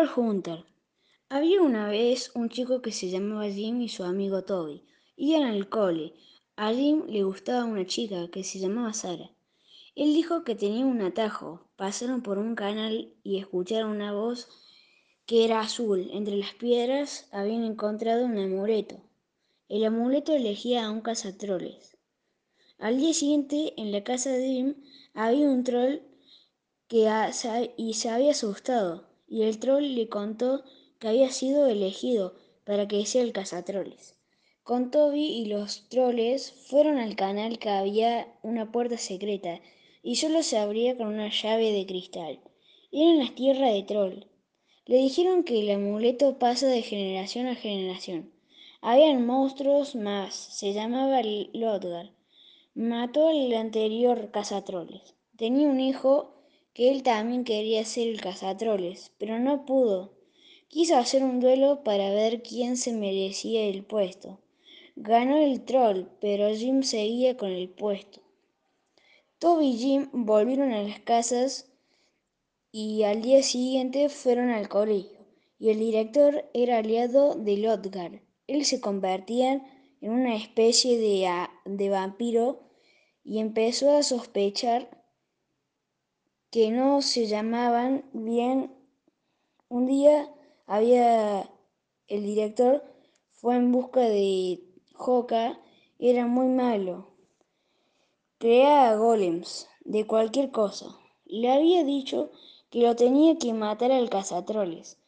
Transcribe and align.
Hunter. 0.00 0.64
Había 1.28 1.60
una 1.60 1.86
vez 1.86 2.32
un 2.34 2.48
chico 2.48 2.80
que 2.80 2.92
se 2.92 3.10
llamaba 3.10 3.46
Jim 3.50 3.82
y 3.82 3.90
su 3.90 4.04
amigo 4.04 4.42
Toby. 4.42 4.84
Iban 5.16 5.42
al 5.42 5.68
cole. 5.68 6.14
A 6.56 6.72
Jim 6.72 7.04
le 7.08 7.22
gustaba 7.24 7.64
una 7.66 7.84
chica 7.84 8.28
que 8.28 8.42
se 8.42 8.58
llamaba 8.58 8.94
Sara. 8.94 9.30
Él 9.94 10.14
dijo 10.14 10.44
que 10.44 10.54
tenía 10.54 10.86
un 10.86 11.02
atajo. 11.02 11.68
Pasaron 11.76 12.22
por 12.22 12.38
un 12.38 12.54
canal 12.54 13.12
y 13.22 13.38
escucharon 13.38 13.90
una 13.90 14.14
voz 14.14 14.48
que 15.26 15.44
era 15.44 15.60
azul. 15.60 16.08
Entre 16.12 16.36
las 16.36 16.54
piedras 16.54 17.28
habían 17.30 17.64
encontrado 17.64 18.24
un 18.24 18.38
amuleto. 18.38 19.02
El 19.68 19.84
amuleto 19.84 20.32
elegía 20.32 20.86
a 20.86 20.90
un 20.90 21.02
cazatroles. 21.02 21.98
Al 22.78 22.96
día 22.96 23.12
siguiente, 23.12 23.74
en 23.76 23.92
la 23.92 24.02
casa 24.02 24.30
de 24.30 24.46
Jim, 24.46 24.74
había 25.12 25.50
un 25.50 25.64
troll 25.64 26.00
que 26.88 27.10
y 27.76 27.94
se 27.94 28.08
había 28.08 28.30
asustado, 28.32 29.11
y 29.32 29.44
el 29.44 29.58
troll 29.58 29.94
le 29.94 30.10
contó 30.10 30.62
que 30.98 31.08
había 31.08 31.30
sido 31.30 31.66
elegido 31.66 32.34
para 32.64 32.86
que 32.86 33.06
sea 33.06 33.22
el 33.22 33.32
cazatroles. 33.32 34.18
Con 34.62 34.90
Toby 34.90 35.24
y 35.24 35.46
los 35.46 35.88
troles 35.88 36.52
fueron 36.52 36.98
al 36.98 37.16
canal 37.16 37.58
que 37.58 37.70
había 37.70 38.30
una 38.42 38.70
puerta 38.70 38.98
secreta 38.98 39.62
y 40.02 40.16
solo 40.16 40.42
se 40.42 40.58
abría 40.58 40.98
con 40.98 41.06
una 41.06 41.30
llave 41.30 41.72
de 41.72 41.86
cristal. 41.86 42.40
Era 42.92 43.10
en 43.10 43.18
las 43.20 43.34
tierras 43.34 43.72
de 43.72 43.82
troll. 43.84 44.26
Le 44.84 44.96
dijeron 44.98 45.44
que 45.44 45.60
el 45.60 45.70
amuleto 45.70 46.38
pasa 46.38 46.66
de 46.66 46.82
generación 46.82 47.46
a 47.46 47.54
generación. 47.54 48.30
Habían 48.82 49.24
monstruos 49.24 49.94
más, 49.94 50.34
se 50.34 50.74
llamaba 50.74 51.22
Lodgar. 51.54 52.10
Mató 52.74 53.28
al 53.28 53.54
anterior 53.54 54.30
cazatroles. 54.30 55.14
Tenía 55.36 55.68
un 55.68 55.80
hijo 55.80 56.31
que 56.74 56.90
él 56.90 57.02
también 57.02 57.44
quería 57.44 57.84
ser 57.84 58.08
el 58.08 58.20
cazatroles, 58.20 59.12
pero 59.18 59.38
no 59.38 59.66
pudo. 59.66 60.12
Quiso 60.68 60.96
hacer 60.96 61.22
un 61.22 61.40
duelo 61.40 61.84
para 61.84 62.10
ver 62.10 62.42
quién 62.42 62.76
se 62.76 62.92
merecía 62.92 63.64
el 63.64 63.84
puesto. 63.84 64.40
Ganó 64.96 65.36
el 65.36 65.64
troll, 65.64 66.04
pero 66.20 66.54
Jim 66.54 66.82
seguía 66.82 67.36
con 67.36 67.50
el 67.50 67.68
puesto. 67.68 68.20
Toby 69.38 69.70
y 69.70 69.76
Jim 69.76 70.08
volvieron 70.12 70.72
a 70.72 70.82
las 70.82 71.00
casas 71.00 71.70
y 72.70 73.02
al 73.02 73.20
día 73.20 73.42
siguiente 73.42 74.08
fueron 74.08 74.48
al 74.48 74.68
colegio, 74.68 75.26
y 75.58 75.68
el 75.70 75.78
director 75.78 76.48
era 76.54 76.78
aliado 76.78 77.34
de 77.34 77.58
Lodgar. 77.58 78.22
Él 78.46 78.64
se 78.64 78.80
convertía 78.80 79.62
en 80.00 80.10
una 80.10 80.36
especie 80.36 80.96
de, 80.98 81.28
de 81.66 81.88
vampiro 81.90 82.60
y 83.24 83.40
empezó 83.40 83.96
a 83.96 84.02
sospechar 84.02 85.01
que 86.52 86.70
no 86.70 87.00
se 87.00 87.26
llamaban 87.26 88.04
bien. 88.12 88.70
Un 89.70 89.86
día 89.86 90.30
había 90.66 91.50
el 92.08 92.24
director 92.24 92.84
fue 93.30 93.56
en 93.56 93.72
busca 93.72 94.00
de 94.00 94.62
Joka, 94.92 95.58
era 95.98 96.26
muy 96.26 96.48
malo. 96.48 97.08
Creaba 98.36 98.96
golems 98.96 99.66
de 99.86 100.06
cualquier 100.06 100.50
cosa. 100.50 100.94
Le 101.24 101.50
había 101.50 101.84
dicho 101.84 102.30
que 102.68 102.82
lo 102.82 102.96
tenía 102.96 103.38
que 103.38 103.54
matar 103.54 103.90
al 103.90 104.10
cazatroles, 104.10 104.98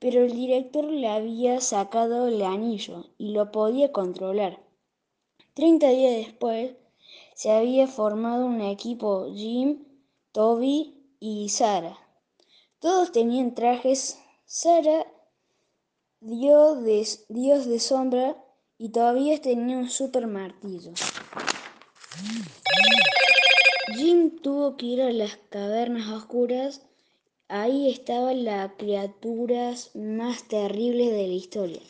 pero 0.00 0.24
el 0.24 0.32
director 0.32 0.84
le 0.84 1.06
había 1.06 1.60
sacado 1.60 2.26
el 2.26 2.42
anillo 2.42 3.04
y 3.18 3.30
lo 3.30 3.52
podía 3.52 3.92
controlar. 3.92 4.58
Treinta 5.54 5.90
días 5.90 6.26
después 6.26 6.72
se 7.34 7.52
había 7.52 7.86
formado 7.86 8.46
un 8.46 8.62
equipo 8.62 9.32
Jim 9.32 9.84
Toby 10.32 10.94
y 11.20 11.48
Sara. 11.48 11.98
Todos 12.80 13.12
tenían 13.12 13.54
trajes. 13.54 14.18
Sara, 14.44 15.06
dios 16.20 16.82
de, 16.84 17.06
dios 17.28 17.66
de 17.66 17.80
sombra, 17.80 18.36
y 18.78 18.90
todavía 18.90 19.40
tenía 19.40 19.76
un 19.76 19.90
super 19.90 20.26
martillo. 20.26 20.92
Jim 23.96 24.38
tuvo 24.40 24.76
que 24.76 24.86
ir 24.86 25.02
a 25.02 25.10
las 25.12 25.36
cavernas 25.48 26.08
oscuras. 26.08 26.82
Ahí 27.48 27.90
estaban 27.90 28.44
las 28.44 28.72
criaturas 28.76 29.90
más 29.96 30.46
terribles 30.46 31.10
de 31.10 31.26
la 31.26 31.34
historia. 31.34 31.80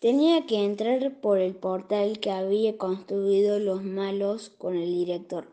Tenía 0.00 0.46
que 0.46 0.64
entrar 0.64 1.20
por 1.20 1.38
el 1.38 1.54
portal 1.54 2.20
que 2.20 2.30
había 2.30 2.76
construido 2.76 3.58
los 3.58 3.82
malos 3.82 4.50
con 4.50 4.76
el 4.76 4.86
director. 4.86 5.51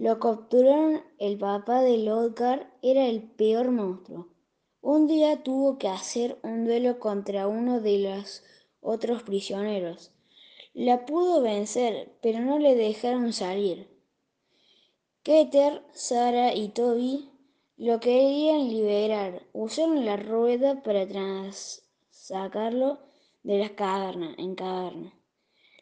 Lo 0.00 0.18
capturaron, 0.18 1.02
el 1.18 1.36
papá 1.36 1.82
de 1.82 1.98
Lodgar 1.98 2.72
era 2.80 3.04
el 3.06 3.20
peor 3.20 3.70
monstruo. 3.70 4.28
Un 4.80 5.06
día 5.06 5.42
tuvo 5.42 5.76
que 5.76 5.88
hacer 5.88 6.38
un 6.42 6.64
duelo 6.64 6.98
contra 6.98 7.46
uno 7.46 7.82
de 7.82 7.98
los 7.98 8.42
otros 8.80 9.24
prisioneros. 9.24 10.10
La 10.72 11.04
pudo 11.04 11.42
vencer, 11.42 12.16
pero 12.22 12.40
no 12.40 12.58
le 12.58 12.76
dejaron 12.76 13.34
salir. 13.34 13.90
Keter, 15.22 15.82
Sara 15.92 16.54
y 16.54 16.68
Toby 16.70 17.28
lo 17.76 18.00
querían 18.00 18.70
liberar. 18.70 19.42
Usaron 19.52 20.06
la 20.06 20.16
rueda 20.16 20.82
para 20.82 21.06
sacarlo 22.08 23.00
de 23.42 23.58
las 23.58 23.72
cavernas 23.72 24.34
en 24.38 24.54
caverna. 24.54 25.19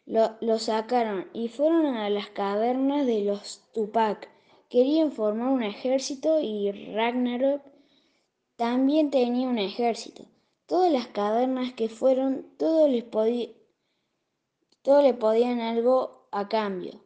Lo, 0.09 0.57
sacaron 0.57 1.29
y 1.33 1.49
fueron 1.49 1.85
a 1.85 2.09
las 2.09 2.29
cavernas 2.29 3.05
de 3.05 3.25
los 3.25 3.61
Tupac. 3.75 4.27
Querían 4.67 5.11
formar 5.11 5.49
un 5.49 5.61
ejército 5.61 6.39
y 6.41 6.71
Ragnarok 6.71 7.61
también 8.55 9.11
tenía 9.11 9.47
un 9.47 9.59
ejército. 9.59 10.25
Todas 10.65 10.91
las 10.91 11.05
cavernas 11.05 11.73
que 11.73 11.89
fueron, 11.89 12.47
les 12.89 13.11
todos 14.81 15.03
le 15.03 15.13
podían 15.13 15.59
algo 15.59 16.27
a 16.31 16.49
cambio. 16.49 17.03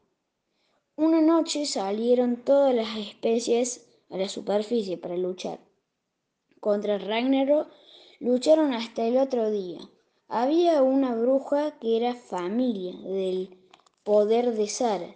Una 0.95 1.19
noche 1.19 1.65
salieron 1.65 2.37
todas 2.37 2.73
las 2.73 2.95
especies 2.95 3.85
a 4.11 4.15
la 4.15 4.29
superficie 4.29 4.97
para 4.97 5.17
luchar. 5.17 5.59
Contra 6.61 6.99
Ragnarok 6.99 7.67
lucharon 8.21 8.73
hasta 8.73 9.03
el 9.03 9.17
otro 9.17 9.51
día. 9.51 9.81
Había 10.35 10.81
una 10.81 11.13
bruja 11.13 11.77
que 11.77 11.95
era 11.95 12.15
familia 12.15 12.97
del 13.07 13.55
poder 14.03 14.55
de 14.55 14.67
Sara. 14.67 15.13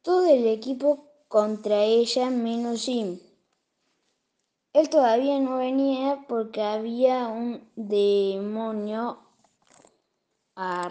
Todo 0.00 0.26
el 0.26 0.46
equipo 0.46 1.04
contra 1.28 1.82
ella 1.82 2.30
menos 2.30 2.86
Jim. 2.86 3.20
Él 4.72 4.88
todavía 4.88 5.38
no 5.38 5.58
venía 5.58 6.24
porque 6.26 6.62
había 6.62 7.28
un 7.28 7.68
demonio 7.76 9.18
a. 10.56 10.88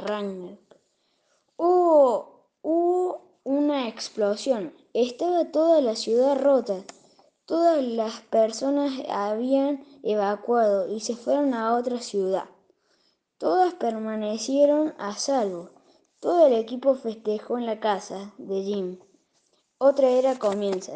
Hubo, 1.57 2.43
hubo 2.61 3.21
una 3.43 3.87
explosión. 3.87 4.71
Estaba 4.93 5.45
toda 5.45 5.81
la 5.81 5.95
ciudad 5.95 6.39
rota. 6.39 6.83
Todas 7.47 7.83
las 7.83 8.21
personas 8.21 8.93
habían 9.09 9.83
evacuado 10.03 10.95
y 10.95 10.99
se 10.99 11.15
fueron 11.15 11.55
a 11.55 11.73
otra 11.73 12.01
ciudad. 12.01 12.45
Todas 13.37 13.75
permanecieron 13.75 14.95
a 14.97 15.13
salvo. 15.13 15.69
Todo 16.19 16.47
el 16.47 16.53
equipo 16.53 16.95
festejó 16.95 17.59
en 17.59 17.67
la 17.67 17.79
casa 17.79 18.33
de 18.39 18.63
Jim. 18.63 18.99
Otra 19.77 20.09
era 20.09 20.39
comienza. 20.39 20.93